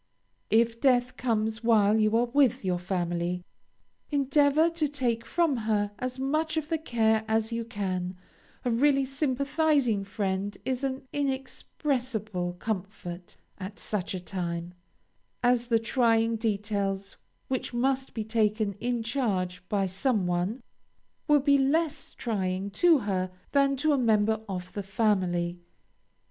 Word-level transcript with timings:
If 0.49 0.81
death 0.81 1.15
comes 1.15 1.63
while 1.63 1.99
you 1.99 2.17
are 2.17 2.25
with 2.25 2.65
your 2.65 2.79
friend, 2.79 3.43
endeavor 4.09 4.71
to 4.71 4.87
take 4.87 5.23
from 5.27 5.57
her 5.57 5.91
as 5.99 6.17
much 6.17 6.57
of 6.57 6.69
the 6.69 6.79
care 6.79 7.23
as 7.27 7.51
you 7.53 7.63
can, 7.63 8.17
a 8.65 8.71
really 8.71 9.05
sympathizing 9.05 10.03
friend 10.03 10.57
is 10.65 10.83
an 10.83 11.03
inexpressible 11.13 12.53
comfort 12.53 13.37
at 13.59 13.77
such 13.77 14.15
a 14.15 14.19
time, 14.19 14.73
as 15.43 15.67
the 15.67 15.77
trying 15.77 16.35
details 16.35 17.17
which 17.47 17.71
must 17.71 18.15
be 18.15 18.23
taken 18.23 18.73
in 18.79 19.03
charge 19.03 19.61
by 19.69 19.85
some 19.85 20.25
one, 20.25 20.63
will 21.27 21.41
be 21.41 21.59
less 21.59 22.13
trying 22.15 22.71
to 22.71 22.97
her 22.97 23.29
than 23.51 23.75
to 23.77 23.93
a 23.93 23.99
member 23.99 24.41
of 24.49 24.73
the 24.73 24.81
family. 24.81 25.59